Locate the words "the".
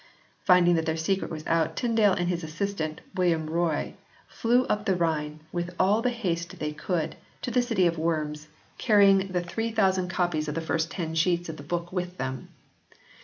4.87-4.95, 6.01-6.09, 7.51-7.61, 9.27-9.43, 10.55-10.59, 11.57-11.61